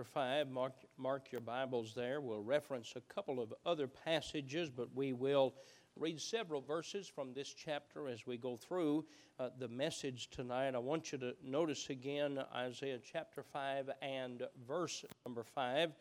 [0.00, 0.50] chapter 5.
[0.50, 2.22] Mark, mark your Bibles there.
[2.22, 5.56] We'll reference a couple of other passages, but we will
[5.94, 9.04] read several verses from this chapter as we go through
[9.38, 10.74] uh, the message tonight.
[10.74, 15.92] I want you to notice again Isaiah chapter 5 and verse number 5.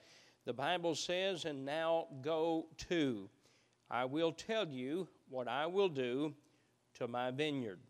[0.45, 3.29] The Bible says, And now go to,
[3.91, 6.33] I will tell you what I will do
[6.99, 7.81] to my vineyard.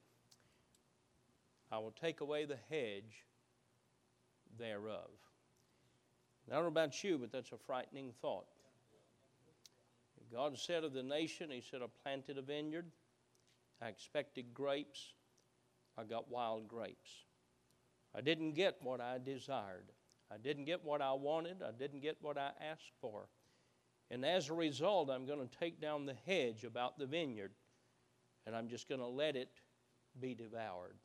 [1.72, 3.26] I will take away the hedge
[4.58, 5.19] thereof.
[6.52, 8.46] I don't know about you, but that's a frightening thought.
[10.32, 12.86] God said of the nation, He said, I planted a vineyard.
[13.82, 15.14] I expected grapes.
[15.98, 17.10] I got wild grapes.
[18.16, 19.92] I didn't get what I desired.
[20.32, 21.58] I didn't get what I wanted.
[21.64, 23.28] I didn't get what I asked for.
[24.12, 27.52] And as a result, I'm going to take down the hedge about the vineyard
[28.46, 29.50] and I'm just going to let it
[30.20, 30.96] be devoured.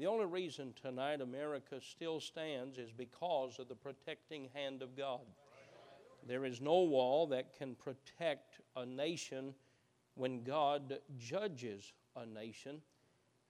[0.00, 5.20] The only reason tonight America still stands is because of the protecting hand of God.
[6.26, 9.52] There is no wall that can protect a nation
[10.14, 12.80] when God judges a nation.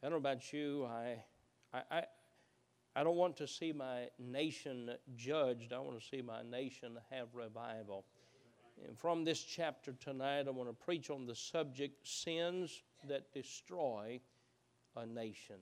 [0.02, 1.22] I don't know about you, I,
[1.72, 2.02] I, I,
[2.97, 5.72] I don't want to see my nation judged.
[5.72, 8.06] I want to see my nation have revival.
[8.88, 14.19] And from this chapter tonight, I want to preach on the subject sins that destroy
[14.97, 15.60] a nation.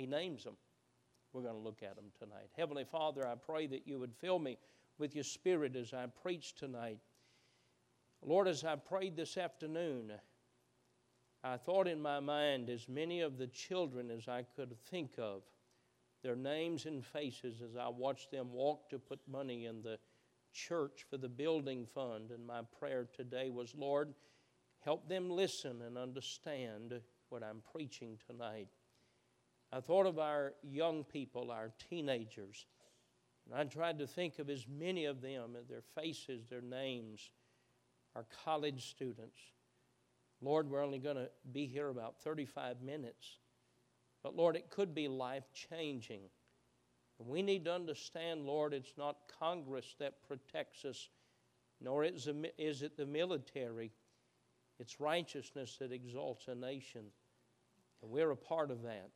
[0.00, 0.56] He names them.
[1.34, 2.48] We're going to look at them tonight.
[2.56, 4.56] Heavenly Father, I pray that you would fill me
[4.98, 7.00] with your spirit as I preach tonight.
[8.22, 10.12] Lord, as I prayed this afternoon,
[11.44, 15.42] I thought in my mind as many of the children as I could think of,
[16.22, 19.98] their names and faces as I watched them walk to put money in the
[20.54, 22.30] church for the building fund.
[22.30, 24.14] And my prayer today was, Lord,
[24.82, 26.94] help them listen and understand
[27.28, 28.68] what I'm preaching tonight.
[29.72, 32.66] I thought of our young people, our teenagers,
[33.46, 37.30] and I tried to think of as many of them, their faces, their names,
[38.16, 39.38] our college students.
[40.42, 43.38] Lord, we're only going to be here about 35 minutes,
[44.22, 46.22] but Lord, it could be life changing.
[47.18, 51.10] We need to understand, Lord, it's not Congress that protects us,
[51.80, 53.92] nor is it the military.
[54.78, 57.02] It's righteousness that exalts a nation.
[58.02, 59.10] And we're a part of that.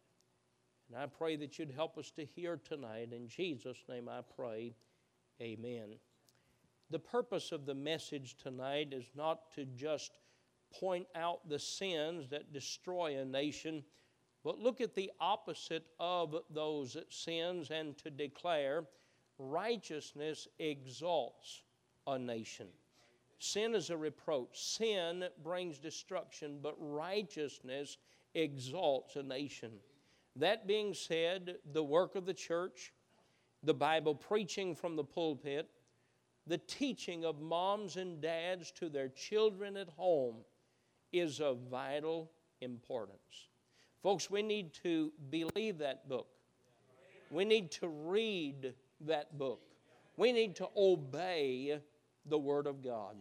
[0.88, 3.12] And I pray that you'd help us to hear tonight.
[3.12, 4.74] In Jesus' name I pray.
[5.40, 5.94] Amen.
[6.90, 10.18] The purpose of the message tonight is not to just
[10.72, 13.82] point out the sins that destroy a nation,
[14.44, 18.84] but look at the opposite of those sins and to declare
[19.38, 21.62] righteousness exalts
[22.06, 22.68] a nation.
[23.38, 24.58] Sin is a reproach.
[24.58, 27.98] Sin brings destruction, but righteousness
[28.34, 29.72] exalts a nation.
[30.36, 32.92] That being said, the work of the church,
[33.62, 35.68] the Bible preaching from the pulpit,
[36.46, 40.36] the teaching of moms and dads to their children at home
[41.12, 42.30] is of vital
[42.60, 43.48] importance.
[44.02, 46.26] Folks, we need to believe that book.
[47.30, 49.62] We need to read that book.
[50.16, 51.78] We need to obey
[52.26, 53.16] the Word of God.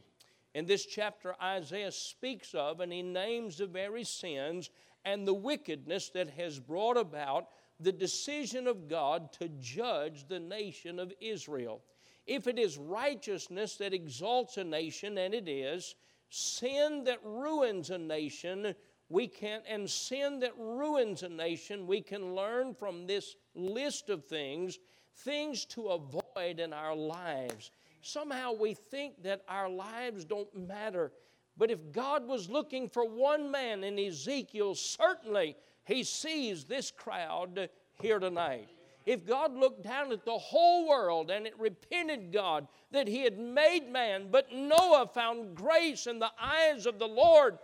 [0.54, 4.70] In this chapter, Isaiah speaks of and he names the very sins
[5.06, 7.48] and the wickedness that has brought about
[7.80, 11.82] the decision of God to judge the nation of Israel.
[12.26, 15.96] If it is righteousness that exalts a nation, and it is,
[16.30, 18.74] sin that ruins a nation,
[19.10, 24.26] we can, and sin that ruins a nation, we can learn from this list of
[24.26, 24.80] things,
[25.18, 27.72] things to avoid in our lives.
[28.02, 31.12] Somehow we think that our lives don't matter.
[31.58, 35.56] But if God was looking for one man in Ezekiel, certainly
[35.86, 37.70] he sees this crowd
[38.02, 38.70] here tonight.
[39.06, 43.38] If God looked down at the whole world and it repented God that he had
[43.38, 47.60] made man, but Noah found grace in the eyes of the Lord,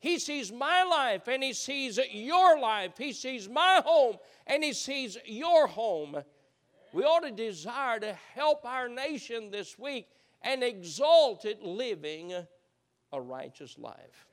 [0.00, 2.98] he sees my life and he sees your life.
[2.98, 6.22] He sees my home and he sees your home.
[6.92, 10.08] We ought to desire to help our nation this week
[10.42, 12.34] and exalt it living
[13.12, 14.26] a righteous life.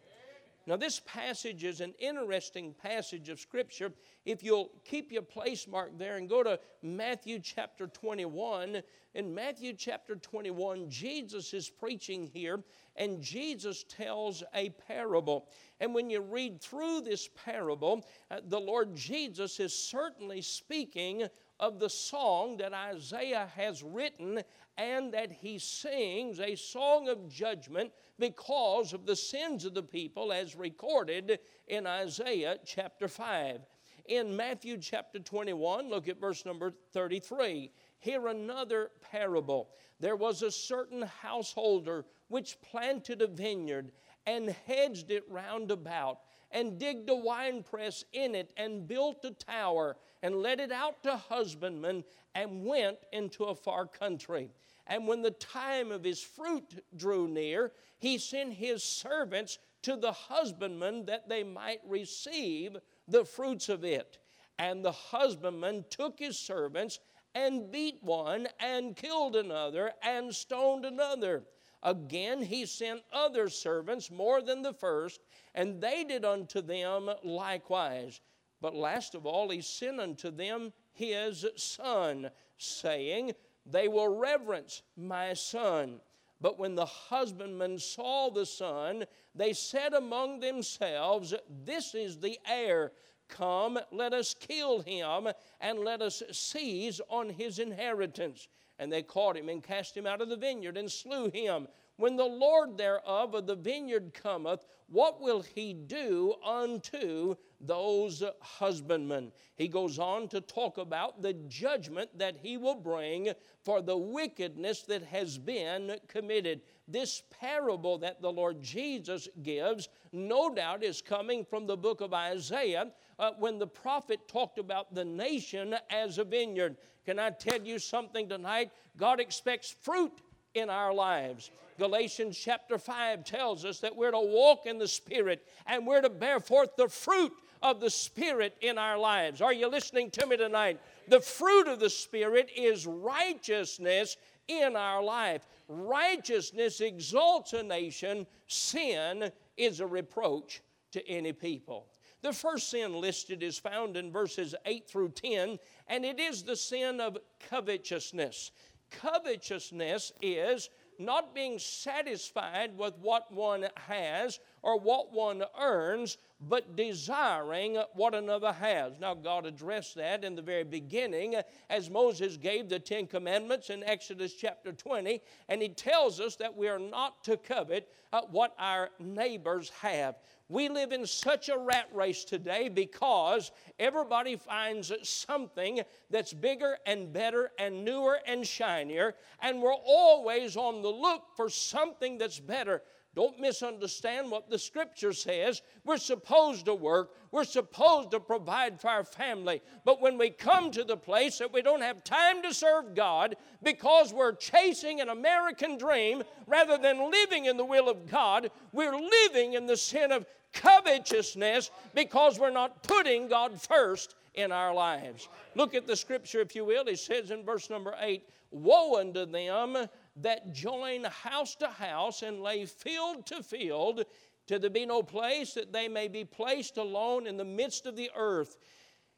[0.67, 3.93] Now, this passage is an interesting passage of Scripture.
[4.25, 8.83] If you'll keep your place mark there and go to Matthew chapter 21,
[9.13, 12.59] in Matthew chapter 21, Jesus is preaching here,
[12.97, 15.47] and Jesus tells a parable.
[15.79, 21.79] And when you read through this parable, uh, the Lord Jesus is certainly speaking of
[21.79, 24.41] the song that Isaiah has written
[24.77, 30.31] and that he sings a song of judgment because of the sins of the people
[30.31, 33.61] as recorded in Isaiah chapter 5.
[34.07, 37.71] In Matthew chapter 21, look at verse number 33.
[37.99, 39.69] Hear another parable.
[39.99, 43.91] There was a certain householder which planted a vineyard
[44.25, 46.19] and hedged it round about,
[46.51, 51.15] and digged a winepress in it, and built a tower, and let it out to
[51.15, 52.03] husbandmen,
[52.35, 54.49] and went into a far country.
[54.87, 60.11] And when the time of his fruit drew near, he sent his servants to the
[60.11, 62.77] husbandman that they might receive
[63.07, 64.17] the fruits of it.
[64.59, 66.99] And the husbandman took his servants
[67.35, 71.43] and beat one and killed another and stoned another.
[71.83, 75.21] Again, he sent other servants more than the first,
[75.57, 78.21] and they did unto them likewise.
[78.61, 83.33] But last of all, he sent unto them his son, saying,
[83.65, 85.99] They will reverence my son.
[86.39, 91.33] But when the husbandmen saw the son, they said among themselves,
[91.65, 92.91] This is the heir.
[93.27, 95.27] Come, let us kill him,
[95.59, 98.47] and let us seize on his inheritance.
[98.77, 101.67] And they caught him and cast him out of the vineyard and slew him.
[101.97, 109.31] When the Lord thereof of the vineyard cometh, what will he do unto those husbandmen?
[109.55, 113.31] He goes on to talk about the judgment that he will bring
[113.65, 116.61] for the wickedness that has been committed.
[116.87, 122.13] This parable that the Lord Jesus gives, no doubt, is coming from the book of
[122.13, 126.77] Isaiah uh, when the prophet talked about the nation as a vineyard.
[127.05, 128.71] Can I tell you something tonight?
[128.97, 130.21] God expects fruit
[130.57, 131.51] in our lives.
[131.77, 136.09] Galatians chapter 5 tells us that we're to walk in the Spirit and we're to
[136.09, 137.31] bear forth the fruit
[137.61, 139.41] of the Spirit in our lives.
[139.41, 140.79] Are you listening to me tonight?
[141.07, 144.17] The fruit of the Spirit is righteousness
[144.47, 145.45] in our life.
[145.67, 150.61] Righteousness exalts a nation, sin is a reproach
[150.91, 151.87] to any people.
[152.21, 156.55] The first sin listed is found in verses 8 through 10, and it is the
[156.55, 157.17] sin of
[157.49, 158.51] covetousness.
[158.91, 160.69] Covetousness is
[160.99, 166.17] not being satisfied with what one has or what one earns,
[166.49, 168.99] but desiring what another has.
[168.99, 171.35] Now, God addressed that in the very beginning
[171.69, 176.55] as Moses gave the Ten Commandments in Exodus chapter 20, and He tells us that
[176.55, 180.15] we are not to covet uh, what our neighbors have.
[180.49, 185.79] We live in such a rat race today because everybody finds something
[186.09, 191.49] that's bigger and better and newer and shinier, and we're always on the look for
[191.49, 192.81] something that's better.
[193.17, 195.63] Don't misunderstand what the scripture says.
[195.83, 199.63] We're supposed to work, we're supposed to provide for our family.
[199.83, 203.35] But when we come to the place that we don't have time to serve God
[203.63, 208.95] because we're chasing an American dream rather than living in the will of God, we're
[208.95, 215.27] living in the sin of covetousness because we're not putting God first in our lives.
[215.55, 216.85] Look at the scripture, if you will.
[216.85, 219.77] He says in verse number 8 Woe unto them
[220.17, 224.05] that join house to house and lay field to field,
[224.45, 227.95] till there be no place that they may be placed alone in the midst of
[227.95, 228.57] the earth.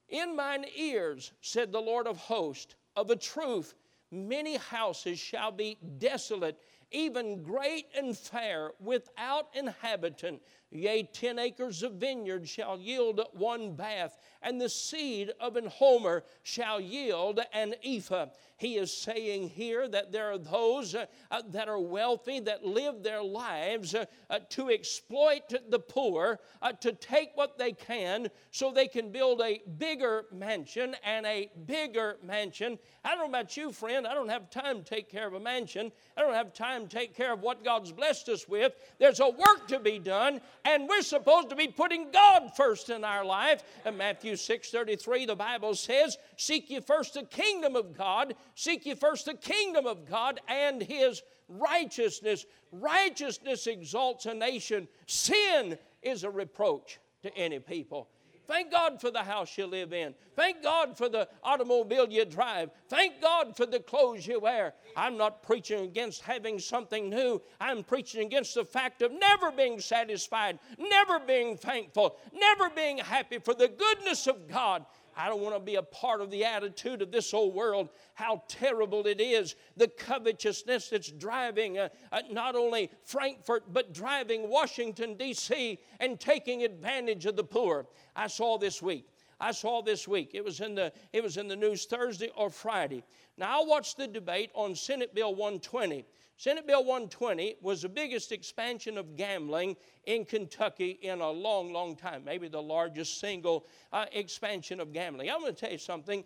[0.09, 3.75] In mine ears, said the Lord of hosts, of a truth,
[4.11, 6.59] many houses shall be desolate,
[6.91, 10.41] even great and fair, without inhabitant.
[10.71, 16.23] Yea, ten acres of vineyard shall yield one bath, and the seed of an homer
[16.41, 18.27] shall yield an ephah.
[18.59, 23.03] He is saying here that there are those uh, uh, that are wealthy that live
[23.03, 28.69] their lives uh, uh to exploit the poor, uh, to take what they can so
[28.69, 32.77] they can build a bigger mansion and a bigger mansion.
[33.05, 34.05] I don't know about you, friend.
[34.05, 35.89] I don't have time to take care of a mansion.
[36.17, 38.73] I don't have time to take care of what God's blessed us with.
[38.99, 43.05] There's a work to be done, and we're supposed to be putting God first in
[43.05, 43.63] our life.
[43.85, 48.85] In Matthew 6 33, the Bible says, Seek ye first the kingdom of God, seek
[48.85, 52.45] ye first the kingdom of God and his righteousness.
[52.71, 58.07] Righteousness exalts a nation, sin is a reproach to any people.
[58.47, 60.15] Thank God for the house you live in.
[60.35, 62.71] Thank God for the automobile you drive.
[62.87, 64.73] Thank God for the clothes you wear.
[64.95, 67.41] I'm not preaching against having something new.
[67.59, 73.37] I'm preaching against the fact of never being satisfied, never being thankful, never being happy
[73.37, 74.85] for the goodness of God
[75.19, 78.41] I don't want to be a part of the attitude of this old world, how
[78.47, 85.15] terrible it is, the covetousness that's driving uh, uh, not only Frankfort, but driving Washington,
[85.15, 87.85] D.C., and taking advantage of the poor.
[88.15, 89.09] I saw this week.
[89.41, 90.31] I saw this week.
[90.33, 93.03] It was in the it was in the news Thursday or Friday.
[93.37, 96.05] Now I watched the debate on Senate Bill 120.
[96.39, 101.97] Senate Bill 120 was the biggest expansion of gambling in Kentucky in a long, long
[101.97, 105.29] time, maybe the largest single uh, expansion of gambling.
[105.29, 106.23] I'm going to tell you something.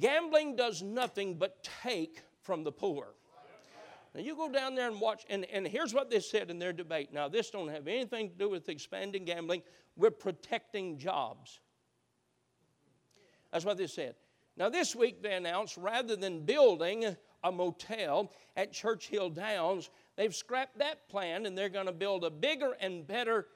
[0.00, 3.08] Gambling does nothing but take from the poor.
[4.14, 6.72] Now you go down there and watch, and, and here's what they said in their
[6.72, 7.12] debate.
[7.12, 9.60] Now, this don't have anything to do with expanding gambling.
[9.96, 11.60] We're protecting jobs.
[13.52, 14.14] That's what they said.
[14.56, 20.78] Now, this week they announced rather than building a motel at Churchill Downs, they've scrapped
[20.78, 23.46] that plan and they're going to build a bigger and better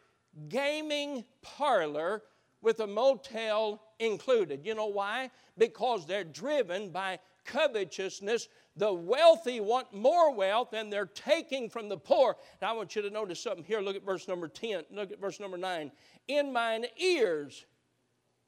[0.49, 2.23] gaming parlor
[2.62, 4.64] with a motel included.
[4.64, 5.31] You know why?
[5.57, 8.49] Because they're driven by covetousness.
[8.76, 12.37] The wealthy want more wealth and they're taking from the poor.
[12.61, 13.81] Now, I want you to notice something here.
[13.81, 14.85] Look at verse number 10.
[14.90, 15.90] Look at verse number 9.
[16.28, 17.66] In mine ears,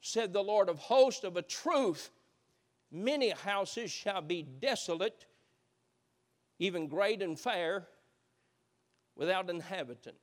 [0.01, 2.11] said the Lord of hosts, of a truth,
[2.91, 5.25] many houses shall be desolate,
[6.59, 7.87] even great and fair,
[9.15, 10.17] without inhabitant.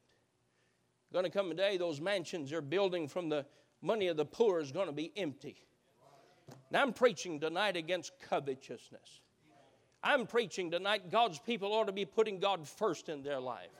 [1.12, 3.46] Going to come a day, those mansions they're building from the
[3.82, 5.56] money of the poor is going to be empty.
[6.70, 9.20] Now, I'm preaching tonight against covetousness.
[10.02, 13.70] I'm preaching tonight God's people ought to be putting God first in their life.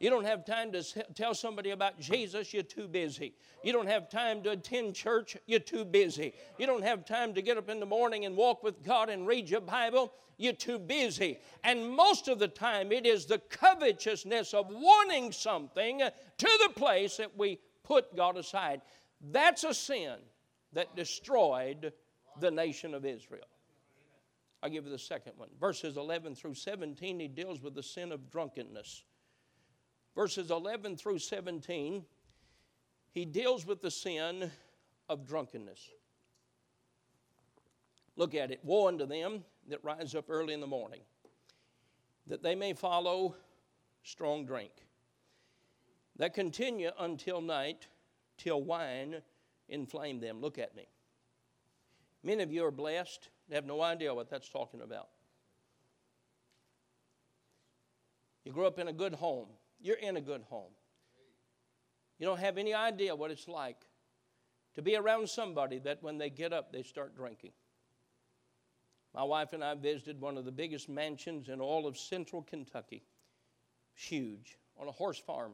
[0.00, 0.82] You don't have time to
[1.14, 3.34] tell somebody about Jesus, you're too busy.
[3.62, 6.32] You don't have time to attend church, you're too busy.
[6.58, 9.26] You don't have time to get up in the morning and walk with God and
[9.26, 11.38] read your Bible, you're too busy.
[11.62, 17.18] And most of the time, it is the covetousness of wanting something to the place
[17.18, 18.80] that we put God aside.
[19.20, 20.16] That's a sin
[20.72, 21.92] that destroyed
[22.40, 23.44] the nation of Israel.
[24.62, 25.50] I'll give you the second one.
[25.60, 29.04] Verses 11 through 17, he deals with the sin of drunkenness.
[30.14, 32.04] Verses 11 through 17,
[33.12, 34.50] he deals with the sin
[35.08, 35.90] of drunkenness.
[38.16, 38.60] Look at it.
[38.62, 41.00] Woe unto them that rise up early in the morning,
[42.26, 43.34] that they may follow
[44.02, 44.72] strong drink,
[46.16, 47.86] that continue until night,
[48.36, 49.16] till wine
[49.68, 50.40] inflame them.
[50.40, 50.86] Look at me.
[52.22, 55.08] Many of you are blessed, they have no idea what that's talking about.
[58.44, 59.48] You grew up in a good home,
[59.80, 60.72] you're in a good home.
[62.18, 63.78] You don't have any idea what it's like
[64.74, 67.52] to be around somebody that when they get up, they start drinking.
[69.14, 73.02] My wife and I visited one of the biggest mansions in all of central Kentucky.
[73.94, 75.52] Huge, on a horse farm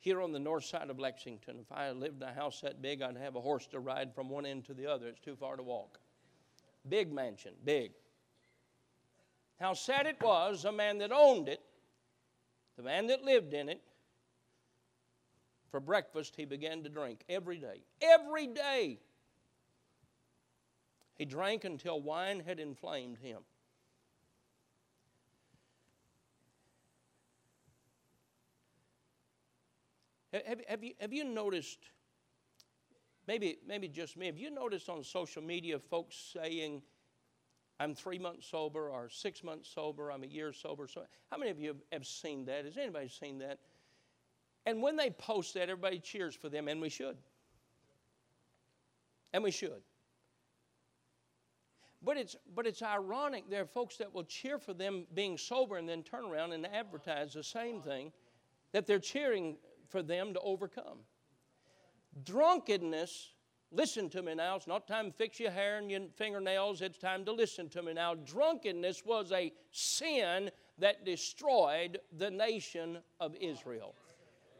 [0.00, 1.58] here on the north side of Lexington.
[1.60, 4.28] If I lived in a house that big, I'd have a horse to ride from
[4.30, 5.06] one end to the other.
[5.06, 6.00] It's too far to walk.
[6.88, 7.92] Big mansion, big.
[9.60, 11.60] How sad it was, a man that owned it,
[12.80, 13.82] the man that lived in it,
[15.70, 17.82] for breakfast he began to drink every day.
[18.00, 18.98] Every day.
[21.16, 23.40] He drank until wine had inflamed him.
[30.32, 31.80] Have, have, you, have you noticed,
[33.26, 36.80] maybe, maybe just me, have you noticed on social media folks saying,
[37.80, 40.86] I'm three months sober or six months sober, I'm a year sober?
[40.86, 42.66] So, how many of you have seen that?
[42.66, 43.58] Has anybody seen that?
[44.66, 47.16] And when they post that, everybody cheers for them, and we should.
[49.32, 49.80] And we should.
[52.02, 53.44] But it's, but it's ironic.
[53.48, 56.66] There are folks that will cheer for them being sober and then turn around and
[56.66, 58.12] advertise the same thing
[58.72, 59.56] that they're cheering
[59.88, 60.98] for them to overcome.
[62.24, 63.30] Drunkenness,
[63.72, 66.98] listen to me now, it's not time to fix your hair and your fingernails, it's
[66.98, 68.14] time to listen to me now.
[68.14, 73.94] Drunkenness was a sin that destroyed the nation of Israel.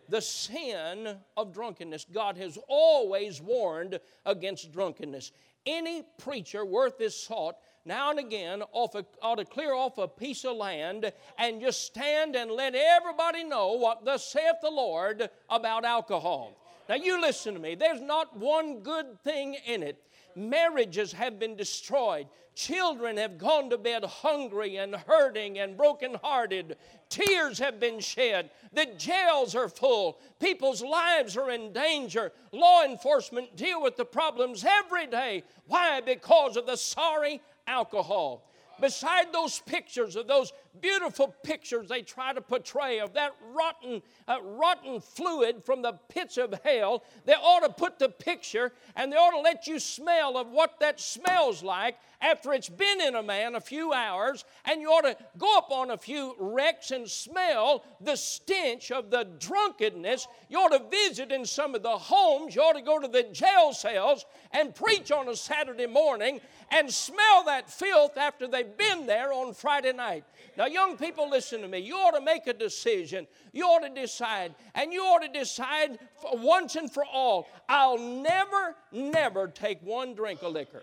[0.09, 2.07] The sin of drunkenness.
[2.13, 5.33] God has always warned against drunkenness.
[5.67, 10.09] Any preacher worth his salt now and again off a, ought to clear off a
[10.09, 15.29] piece of land and just stand and let everybody know what thus saith the Lord
[15.49, 16.57] about alcohol.
[16.91, 17.77] Now, you listen to me.
[17.77, 20.03] There's not one good thing in it.
[20.35, 22.27] Marriages have been destroyed.
[22.57, 26.79] Children have gone to bed hungry and hurting and brokenhearted.
[27.09, 28.51] Tears have been shed.
[28.73, 30.19] The jails are full.
[30.41, 32.33] People's lives are in danger.
[32.51, 35.45] Law enforcement deal with the problems every day.
[35.69, 36.01] Why?
[36.01, 38.51] Because of the sorry alcohol.
[38.81, 44.39] Beside those pictures of those beautiful pictures they try to portray of that rotten, uh,
[44.43, 49.17] rotten fluid from the pits of hell, they ought to put the picture and they
[49.17, 53.23] ought to let you smell of what that smells like after it's been in a
[53.23, 57.09] man a few hours, and you ought to go up on a few wrecks and
[57.09, 60.29] smell the stench of the drunkenness.
[60.49, 62.55] You ought to visit in some of the homes.
[62.55, 66.93] You ought to go to the jail cells and preach on a Saturday morning and
[66.93, 70.25] smell that filth after they've been there on Friday night.
[70.61, 71.79] Now, young people, listen to me.
[71.79, 73.27] You ought to make a decision.
[73.55, 74.55] You ought to decide.
[74.75, 75.99] And you ought to decide
[76.35, 80.83] once and for all I'll never, never take one drink of liquor.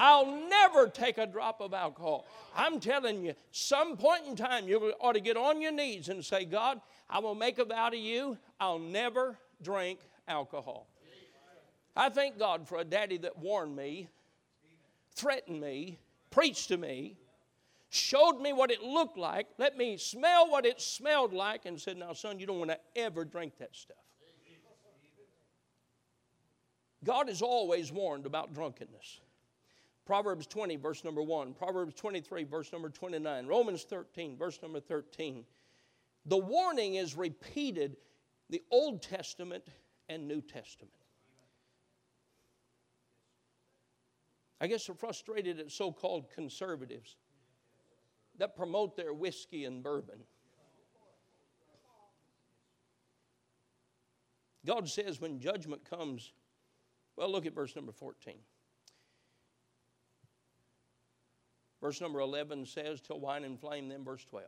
[0.00, 2.26] I'll never take a drop of alcohol.
[2.56, 6.24] I'm telling you, some point in time, you ought to get on your knees and
[6.24, 10.88] say, God, I will make a vow to you, I'll never drink alcohol.
[11.94, 14.08] I thank God for a daddy that warned me,
[15.14, 16.00] threatened me,
[16.30, 17.16] preached to me,
[17.90, 21.96] showed me what it looked like, let me smell what it smelled like, and said,
[21.96, 23.96] Now, son, you don't want to ever drink that stuff.
[27.04, 29.20] God is always warned about drunkenness.
[30.04, 35.44] Proverbs 20, verse number 1, Proverbs 23, verse number 29, Romans 13, verse number 13.
[36.26, 37.96] The warning is repeated
[38.50, 39.64] the Old Testament
[40.08, 40.94] and New Testament.
[44.60, 47.16] I guess they're frustrated at so called conservatives
[48.38, 50.20] that promote their whiskey and bourbon.
[54.64, 56.32] God says when judgment comes,
[57.16, 58.34] well, look at verse number 14.
[61.80, 64.46] Verse number 11 says, Till wine and flame, then verse 12.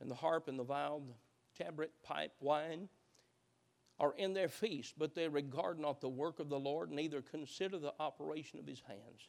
[0.00, 2.88] And the harp and the viol, the tabret, pipe, wine
[3.98, 7.78] are in their feast, but they regard not the work of the Lord, neither consider
[7.78, 9.28] the operation of his hands.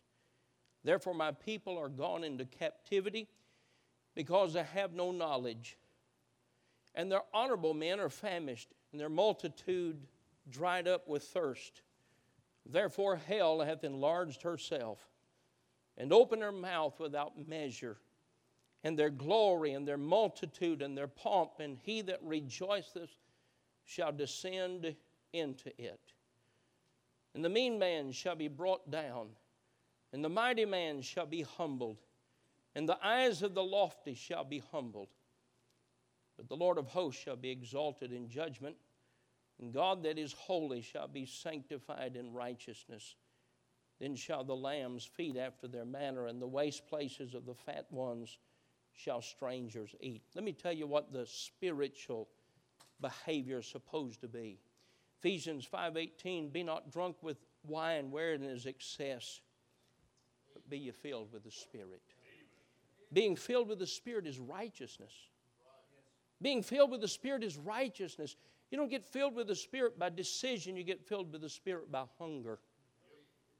[0.83, 3.27] Therefore, my people are gone into captivity
[4.15, 5.77] because they have no knowledge.
[6.95, 9.97] And their honorable men are famished, and their multitude
[10.49, 11.81] dried up with thirst.
[12.65, 14.99] Therefore, hell hath enlarged herself
[15.97, 17.97] and opened her mouth without measure.
[18.83, 23.11] And their glory and their multitude and their pomp, and he that rejoiceth
[23.85, 24.95] shall descend
[25.33, 26.13] into it.
[27.33, 29.29] And the mean man shall be brought down,
[30.11, 31.97] and the mighty man shall be humbled,
[32.75, 35.09] and the eyes of the lofty shall be humbled.
[36.37, 38.77] But the Lord of hosts shall be exalted in judgment
[39.61, 43.15] and God that is holy shall be sanctified in righteousness.
[43.99, 47.85] Then shall the lambs feed after their manner, and the waste places of the fat
[47.91, 48.39] ones
[48.93, 50.23] shall strangers eat.
[50.33, 52.27] Let me tell you what the spiritual
[52.99, 54.59] behavior is supposed to be.
[55.19, 59.41] Ephesians 5:18, be not drunk with wine wherein is excess,
[60.53, 62.01] but be ye filled with the Spirit.
[63.13, 65.13] Being filled with the Spirit is righteousness.
[66.41, 68.35] Being filled with the Spirit is righteousness.
[68.71, 71.91] You don't get filled with the Spirit by decision, you get filled with the Spirit
[71.91, 72.59] by hunger.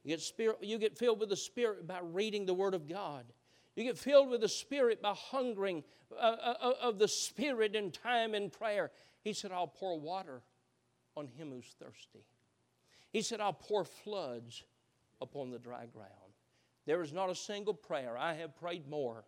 [0.03, 3.25] You get, spirit, you get filled with the Spirit by reading the Word of God.
[3.75, 7.91] You get filled with the Spirit by hungering uh, uh, uh, of the Spirit in
[7.91, 8.89] time and prayer.
[9.23, 10.41] He said, I'll pour water
[11.15, 12.25] on him who's thirsty.
[13.11, 14.63] He said, I'll pour floods
[15.21, 16.09] upon the dry ground.
[16.87, 19.25] There is not a single prayer I have prayed more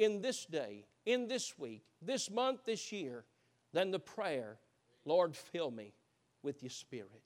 [0.00, 3.24] in this day, in this week, this month, this year,
[3.72, 4.58] than the prayer
[5.04, 5.94] Lord, fill me
[6.42, 7.22] with your Spirit.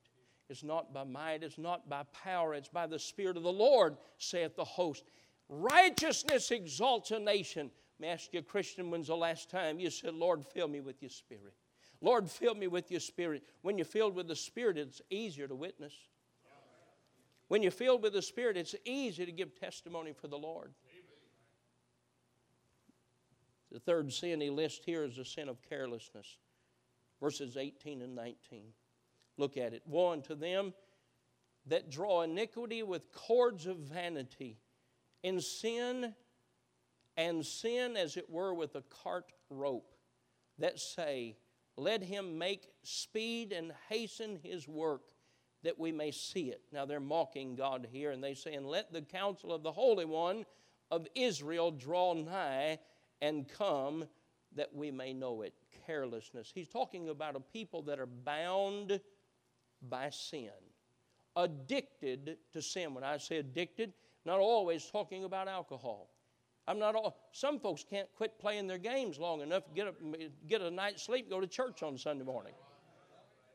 [0.49, 3.97] It's not by might, it's not by power, it's by the Spirit of the Lord,
[4.19, 5.05] saith the host.
[5.49, 7.71] Righteousness exalts a nation.
[7.99, 11.03] May I ask you, Christian, when's the last time you said, Lord, fill me with
[11.03, 11.55] your Spirit?
[12.01, 13.43] Lord, fill me with your Spirit.
[13.63, 15.95] When you're filled with the Spirit, it's easier to witness.
[17.49, 20.73] When you're filled with the Spirit, it's easy to give testimony for the Lord.
[23.75, 26.39] The third sin he lists here is the sin of carelessness
[27.21, 28.67] verses 18 and 19.
[29.39, 29.83] Look at it.
[29.87, 30.75] Woe unto them
[31.67, 34.59] that draw iniquity with cords of vanity,
[35.23, 36.15] in sin,
[37.17, 39.95] and sin as it were with a cart rope,
[40.59, 41.37] that say,
[41.77, 45.05] Let him make speed and hasten his work,
[45.63, 46.61] that we may see it.
[46.73, 50.05] Now they're mocking God here, and they say, And let the counsel of the Holy
[50.05, 50.45] One
[50.91, 52.79] of Israel draw nigh
[53.25, 54.05] and come
[54.55, 55.55] that we may know it
[55.87, 56.53] carelessness.
[56.55, 59.01] He's talking about a people that are bound
[59.89, 60.51] by sin,
[61.35, 62.93] addicted to sin.
[62.93, 63.95] When I say addicted,
[64.27, 66.11] not always talking about alcohol.
[66.69, 69.93] I'm not all, some folks can't quit playing their games long enough, get a,
[70.47, 72.55] get a night's sleep, go to church on Sunday morning.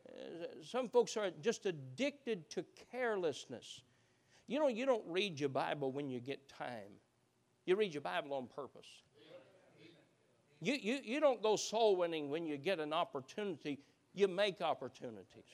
[0.08, 3.82] Uh, some folks are just addicted to carelessness.
[4.48, 6.98] You know, you don't read your Bible when you get time.
[7.66, 8.88] You read your Bible on purpose.
[10.60, 13.78] You, you, you don't go soul winning when you get an opportunity,
[14.14, 15.44] you make opportunities.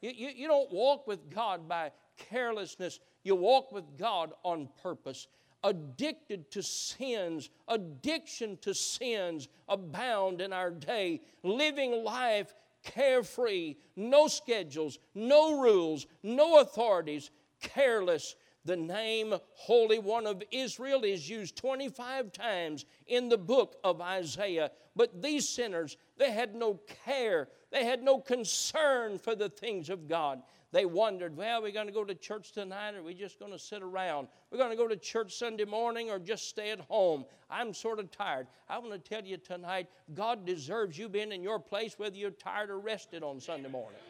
[0.00, 5.26] You, you, you don't walk with God by carelessness, you walk with God on purpose.
[5.64, 11.20] Addicted to sins, addiction to sins abound in our day.
[11.42, 18.36] Living life carefree, no schedules, no rules, no authorities, careless
[18.68, 24.70] the name Holy One of Israel is used 25 times in the book of Isaiah.
[24.94, 30.06] But these sinners, they had no care, they had no concern for the things of
[30.06, 30.42] God.
[30.70, 33.52] They wondered, well, we're going to go to church tonight or are we just going
[33.52, 34.28] to sit around?
[34.50, 37.24] We're going to go to church Sunday morning or just stay at home.
[37.48, 38.48] I'm sort of tired.
[38.68, 42.30] I want to tell you tonight, God deserves you being in your place whether you're
[42.32, 44.00] tired or rested on Sunday morning.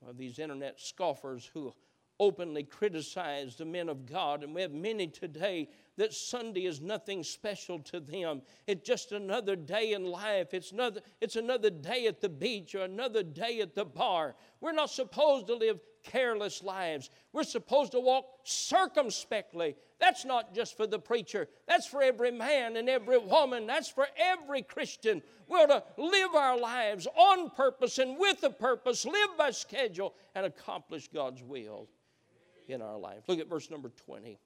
[0.00, 1.72] Well, these internet scoffers who
[2.20, 7.22] openly criticize the men of God, and we have many today that Sunday is nothing
[7.22, 8.42] special to them.
[8.66, 10.54] It's just another day in life.
[10.54, 14.34] It's another, it's another day at the beach or another day at the bar.
[14.60, 17.10] We're not supposed to live careless lives.
[17.32, 19.74] We're supposed to walk circumspectly.
[19.98, 24.06] That's not just for the preacher, that's for every man and every woman, that's for
[24.16, 25.22] every Christian.
[25.48, 30.44] We're to live our lives on purpose and with a purpose, live by schedule, and
[30.44, 31.88] accomplish God's will
[32.70, 33.22] in our life.
[33.28, 34.38] Look at verse number 20.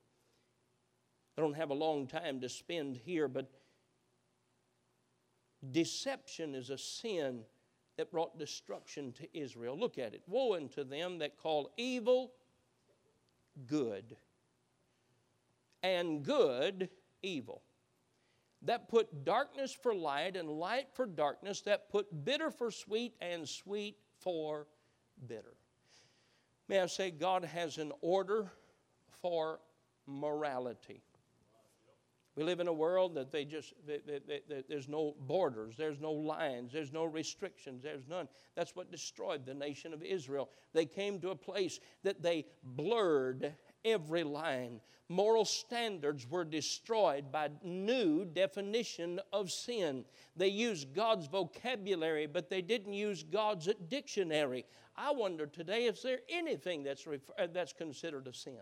[1.37, 3.48] I don't have a long time to spend here, but
[5.70, 7.42] deception is a sin
[7.96, 9.78] that brought destruction to Israel.
[9.78, 10.22] Look at it.
[10.26, 12.33] Woe unto them that call evil
[13.66, 14.16] good,
[15.83, 16.88] and good
[17.22, 17.62] evil.
[18.62, 23.48] That put darkness for light and light for darkness, that put bitter for sweet and
[23.48, 24.66] sweet for
[25.26, 25.54] bitter.
[26.68, 28.52] May I say, God has an order
[29.22, 29.61] for
[30.07, 31.02] morality.
[32.37, 35.98] We live in a world that they just, they, they, they, there's no borders, there's
[35.98, 38.28] no lines, there's no restrictions, there's none.
[38.54, 40.48] That's what destroyed the nation of Israel.
[40.72, 44.80] They came to a place that they blurred every line.
[45.08, 50.04] Moral standards were destroyed by new definition of sin.
[50.36, 54.66] They used God's vocabulary, but they didn't use God's dictionary.
[54.96, 58.58] I wonder today if there anything that's, refer- uh, that's considered a sin.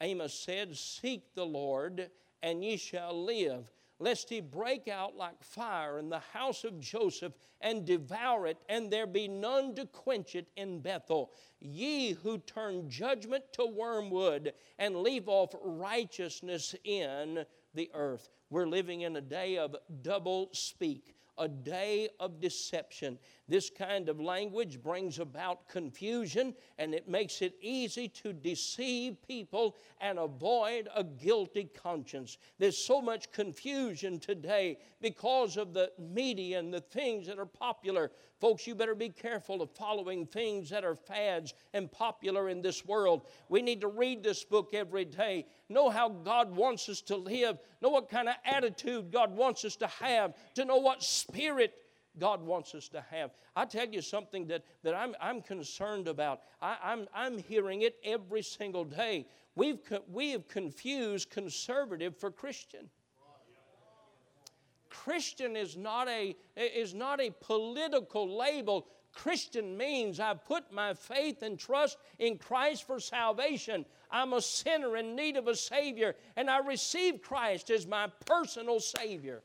[0.00, 2.10] Amos said, Seek the Lord,
[2.42, 7.34] and ye shall live, lest he break out like fire in the house of Joseph
[7.60, 11.30] and devour it, and there be none to quench it in Bethel.
[11.60, 18.30] Ye who turn judgment to wormwood and leave off righteousness in the earth.
[18.48, 23.18] We're living in a day of double speak a day of deception.
[23.48, 29.76] This kind of language brings about confusion and it makes it easy to deceive people
[30.00, 32.38] and avoid a guilty conscience.
[32.58, 38.12] There's so much confusion today because of the media and the things that are popular.
[38.38, 42.84] Folks, you better be careful of following things that are fads and popular in this
[42.84, 43.26] world.
[43.48, 47.58] We need to read this book every day, know how God wants us to live,
[47.80, 51.74] know what kind of attitude God wants us to have, to know what spirit
[52.18, 53.30] God wants us to have.
[53.54, 56.40] I tell you something that, that I'm, I'm concerned about.
[56.60, 59.26] I, I'm, I'm hearing it every single day.
[59.54, 59.78] We've,
[60.10, 62.90] we have confused conservative for Christian.
[64.88, 68.86] Christian is not a, is not a political label.
[69.12, 73.84] Christian means I've put my faith and trust in Christ for salvation.
[74.10, 78.80] I'm a sinner in need of a Savior, and I receive Christ as my personal
[78.80, 79.42] Savior.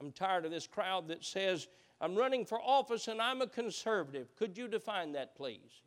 [0.00, 1.68] I'm tired of this crowd that says,
[2.00, 4.34] I'm running for office and I'm a conservative.
[4.36, 5.82] Could you define that, please?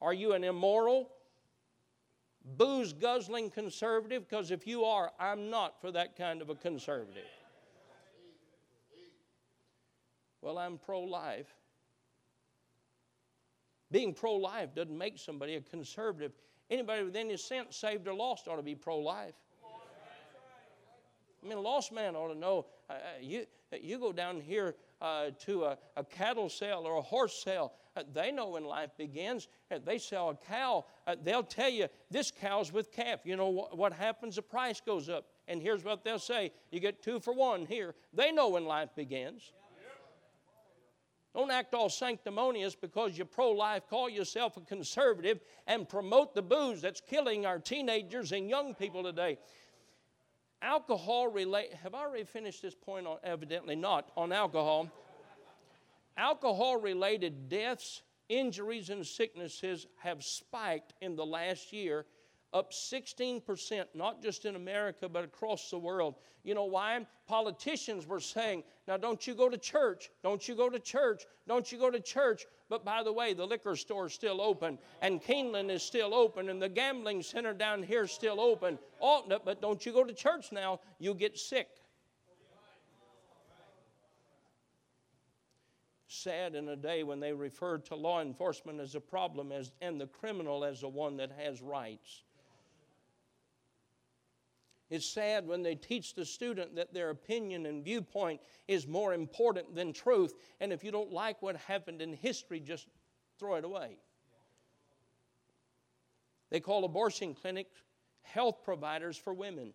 [0.00, 1.10] Are you an immoral,
[2.56, 4.26] booze guzzling conservative?
[4.26, 7.26] Because if you are, I'm not for that kind of a conservative.
[10.42, 11.54] Well, I'm pro life.
[13.90, 16.32] Being pro life doesn't make somebody a conservative.
[16.70, 19.34] Anybody with any sense, saved or lost, ought to be pro life.
[21.42, 22.66] I mean, a lost man ought to know.
[22.88, 23.46] Uh, uh, you,
[23.80, 28.02] you go down here uh, to a, a, cattle sale or a horse sale, uh,
[28.12, 29.48] they know when life begins.
[29.70, 33.20] Uh, they sell a cow, uh, they'll tell you this cow's with calf.
[33.24, 34.36] You know wh- what happens?
[34.36, 35.26] The price goes up.
[35.48, 37.94] And here's what they'll say you get two for one here.
[38.12, 39.52] They know when life begins.
[41.34, 46.42] Don't act all sanctimonious because you're pro life, call yourself a conservative, and promote the
[46.42, 49.38] booze that's killing our teenagers and young people today.
[50.62, 54.90] Alcohol relate have I already finished this point on evidently not on alcohol?
[56.16, 62.06] Alcohol related deaths injuries and sicknesses have spiked in the last year
[62.52, 66.16] up 16%, not just in America, but across the world.
[66.42, 67.06] You know why?
[67.26, 71.70] Politicians were saying, now don't you go to church, don't you go to church, don't
[71.70, 72.46] you go to church.
[72.68, 76.48] But by the way, the liquor store is still open, and Keeneland is still open,
[76.48, 78.78] and the gambling center down here is still open.
[79.00, 81.68] Oh, but don't you go to church now, you get sick.
[86.10, 90.00] sad in a day when they refer to law enforcement as a problem as, and
[90.00, 92.24] the criminal as the one that has rights.
[94.90, 99.72] It's sad when they teach the student that their opinion and viewpoint is more important
[99.74, 100.34] than truth.
[100.60, 102.88] And if you don't like what happened in history, just
[103.38, 103.98] throw it away.
[106.50, 107.70] They call abortion clinics
[108.22, 109.72] health providers for women.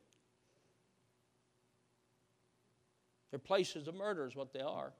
[3.31, 4.91] They're places of murder, is what they are.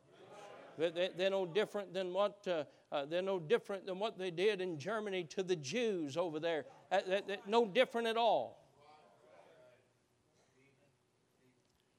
[0.78, 4.78] They're no different than what uh, uh, they're no different than what they did in
[4.78, 6.66] Germany to the Jews over there.
[6.92, 7.00] Uh,
[7.48, 8.65] no different at all.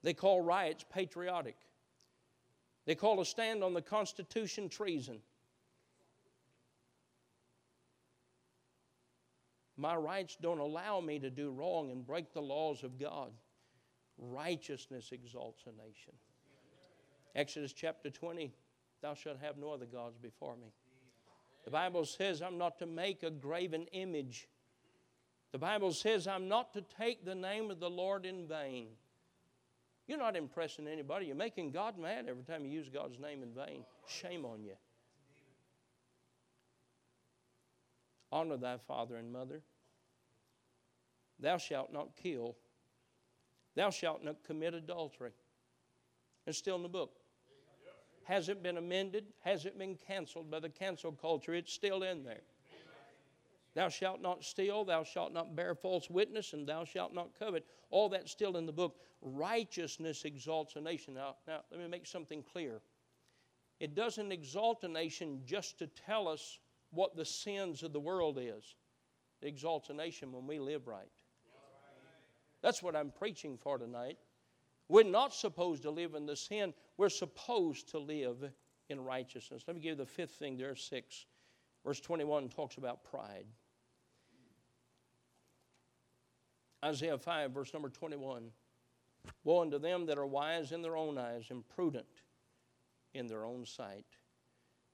[0.06, 1.56] They call riots patriotic.
[2.84, 5.18] They call a stand on the Constitution treason.
[9.76, 13.32] My rights don't allow me to do wrong and break the laws of God.
[14.16, 16.12] Righteousness exalts a nation.
[17.34, 18.52] Exodus chapter 20
[19.02, 20.72] Thou shalt have no other gods before me.
[21.64, 24.46] The Bible says I'm not to make a graven image.
[25.50, 28.86] The Bible says I'm not to take the name of the Lord in vain.
[30.06, 31.26] You're not impressing anybody.
[31.26, 33.84] You're making God mad every time you use God's name in vain.
[34.06, 34.74] Shame on you.
[38.30, 39.62] Honor thy father and mother.
[41.40, 42.56] Thou shalt not kill.
[43.74, 45.32] Thou shalt not commit adultery.
[46.46, 47.16] It's still in the book.
[48.24, 49.26] Has it been amended?
[49.40, 51.54] Has it been canceled by the cancel culture?
[51.54, 52.42] It's still in there.
[53.76, 57.66] Thou shalt not steal, thou shalt not bear false witness, and thou shalt not covet.
[57.90, 58.96] All that's still in the book.
[59.20, 61.12] Righteousness exalts a nation.
[61.12, 62.80] Now, now let me make something clear.
[63.78, 66.58] It doesn't exalt a nation just to tell us
[66.90, 68.76] what the sins of the world is.
[69.42, 71.12] It exalts a nation when we live right.
[72.62, 74.16] That's what I'm preaching for tonight.
[74.88, 78.50] We're not supposed to live in the sin, we're supposed to live
[78.88, 79.64] in righteousness.
[79.66, 81.26] Let me give you the fifth thing there, are six.
[81.84, 83.44] Verse 21 talks about pride.
[86.86, 88.50] Isaiah 5, verse number 21.
[89.42, 92.06] Woe unto them that are wise in their own eyes and prudent
[93.12, 94.06] in their own sight.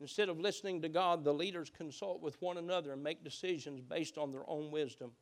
[0.00, 4.16] Instead of listening to God, the leaders consult with one another and make decisions based
[4.16, 5.12] on their own wisdom.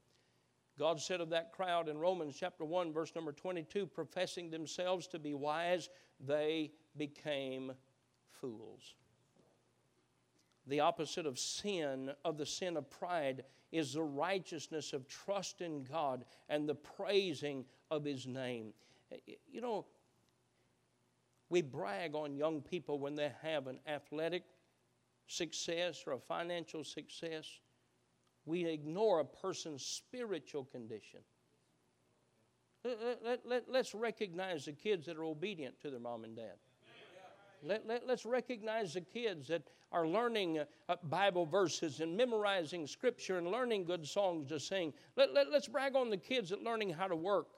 [0.79, 5.19] God said of that crowd in Romans chapter 1, verse number 22 professing themselves to
[5.19, 5.89] be wise,
[6.25, 7.73] they became
[8.31, 8.95] fools.
[10.71, 15.83] The opposite of sin, of the sin of pride, is the righteousness of trust in
[15.83, 18.73] God and the praising of His name.
[19.51, 19.87] You know,
[21.49, 24.45] we brag on young people when they have an athletic
[25.27, 27.47] success or a financial success.
[28.47, 31.21] We ignore a person's spiritual condition.
[32.85, 36.55] Let, let, let, us recognize the kids that are obedient to their mom and dad.
[37.63, 43.39] Let, let, us recognize the kids that are learning uh, Bible verses and memorizing Scripture
[43.39, 44.93] and learning good songs to sing.
[45.17, 47.49] Let, let, let's brag on the kids that learning how to work.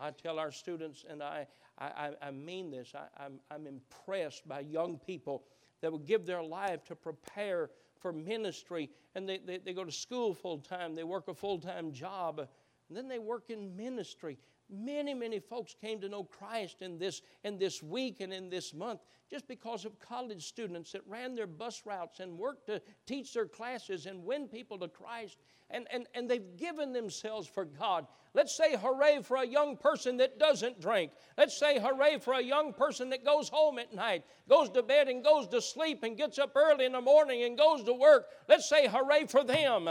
[0.00, 1.46] I tell our students, and I,
[1.78, 5.44] I, I mean this, I, I'm, I'm impressed by young people
[5.80, 8.90] that will give their life to prepare for ministry.
[9.14, 12.40] And they, they, they go to school full time, they work a full time job,
[12.40, 14.38] and then they work in ministry.
[14.72, 18.72] Many, many folks came to know Christ in this, in this week and in this
[18.72, 19.00] month
[19.32, 23.46] just because of college students that ran their bus routes and worked to teach their
[23.46, 25.38] classes and win people to Christ.
[25.70, 28.06] And, and, and they've given themselves for God.
[28.34, 31.12] Let's say hooray for a young person that doesn't drink.
[31.38, 35.08] Let's say hooray for a young person that goes home at night, goes to bed
[35.08, 38.26] and goes to sleep and gets up early in the morning and goes to work.
[38.50, 39.88] Let's say hooray for them.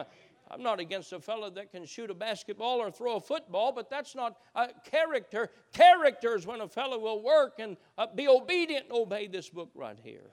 [0.52, 3.90] I'm not against a fellow that can shoot a basketball or throw a football, but
[3.90, 5.50] that's not uh, character.
[5.72, 9.70] Character is when a fellow will work and uh, be obedient and obey this book
[9.74, 10.32] right here.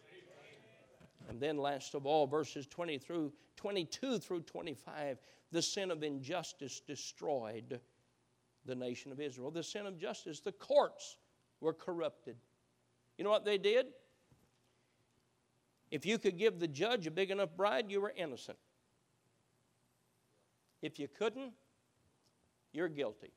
[1.29, 5.19] And then, last of all, verses 20 through 22 through 25,
[5.53, 7.81] the sin of injustice destroyed
[8.65, 9.51] the nation of Israel.
[9.51, 11.17] The sin of justice, the courts
[11.61, 12.37] were corrupted.
[13.19, 13.87] You know what they did?
[15.91, 18.59] If you could give the judge a big enough bribe, you were innocent.
[20.83, 21.53] If you couldn't,
[22.73, 23.33] you're guilty.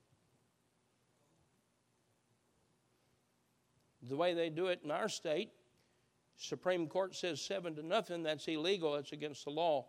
[4.04, 5.52] The way they do it in our state,
[6.38, 9.86] Supreme Court says seven to nothing, that's illegal, it's against the law.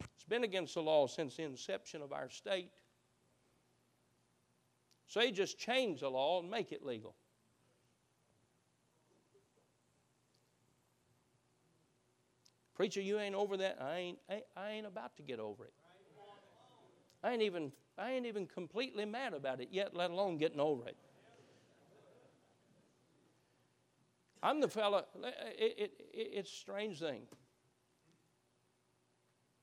[0.00, 2.70] It's been against the law since the inception of our state.
[5.06, 7.14] So they just change the law and make it legal.
[12.82, 13.78] Preacher, you ain't over that.
[13.80, 15.72] I ain't, I, I ain't about to get over it.
[17.22, 20.88] I ain't even I ain't even completely mad about it yet, let alone getting over
[20.88, 20.96] it.
[24.42, 25.04] I'm the fella.
[25.56, 27.22] It, it, it, it's a strange thing.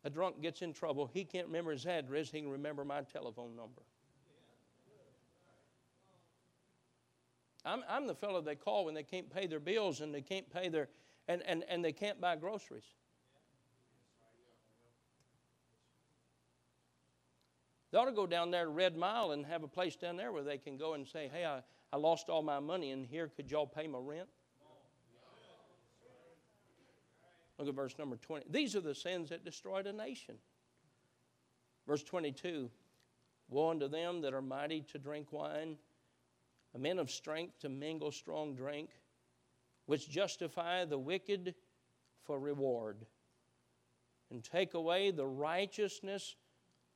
[0.06, 1.06] A drunk gets in trouble.
[1.14, 2.32] He can't remember his address.
[2.32, 3.82] He can remember my telephone number.
[7.66, 10.50] I'm, I'm the fellow they call when they can't pay their bills and they can't
[10.50, 10.88] pay their,
[11.28, 12.86] and, and, and they can't buy groceries.
[17.92, 20.32] They ought to go down there to Red Mile and have a place down there
[20.32, 23.32] where they can go and say, hey, I, I lost all my money and here,
[23.36, 24.30] could y'all pay my rent?
[27.58, 28.46] Look at verse number 20.
[28.50, 30.36] These are the sins that destroyed a nation.
[31.88, 32.70] Verse 22
[33.50, 35.76] Woe unto them that are mighty to drink wine,
[36.78, 38.92] men of strength to mingle strong drink,
[39.88, 41.56] which justify the wicked
[42.24, 42.98] for reward,
[44.30, 46.36] and take away the righteousness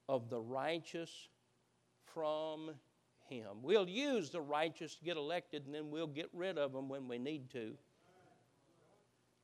[0.08, 1.30] of the righteous
[2.14, 2.72] from
[3.28, 3.48] him.
[3.62, 7.08] We'll use the righteous to get elected, and then we'll get rid of them when
[7.08, 7.74] we need to.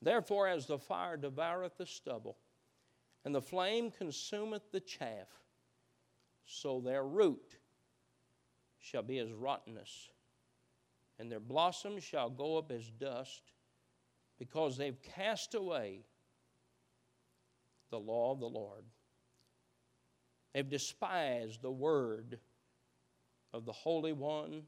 [0.01, 2.37] Therefore, as the fire devoureth the stubble,
[3.25, 5.27] and the flame consumeth the chaff,
[6.45, 7.57] so their root
[8.79, 10.09] shall be as rottenness,
[11.19, 13.51] and their blossoms shall go up as dust,
[14.37, 16.05] because they've cast away
[17.89, 18.85] the law of the Lord.
[20.53, 22.39] They've despised the word
[23.53, 24.63] of the Holy One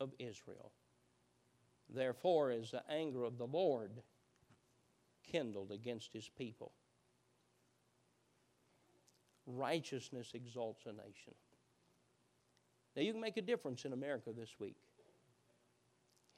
[0.00, 0.72] of Israel.
[1.88, 4.02] Therefore is the anger of the Lord
[5.30, 6.72] kindled against his people.
[9.46, 11.34] Righteousness exalts a nation.
[12.94, 14.76] Now, you can make a difference in America this week.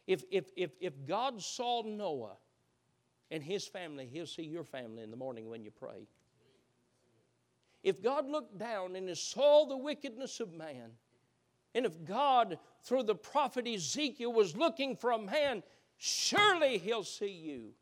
[0.07, 2.37] If, if, if, if God saw Noah
[3.31, 6.07] and his family, he'll see your family in the morning when you pray.
[7.85, 10.93] If God looked down and saw the wickedness of man,
[11.75, 15.63] and if God, through the prophet Ezekiel, was looking for a man,
[15.99, 17.73] surely he'll see you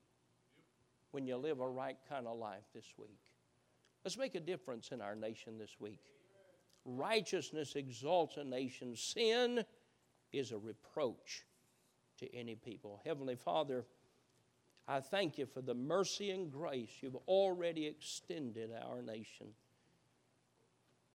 [1.13, 3.21] when you live a right kind of life this week.
[4.05, 6.01] Let's make a difference in our nation this week.
[6.85, 9.65] Righteousness exalts a nation, sin
[10.33, 11.45] is a reproach
[12.19, 13.01] to any people.
[13.05, 13.85] Heavenly Father,
[14.89, 19.47] I thank you for the mercy and grace you've already extended our nation.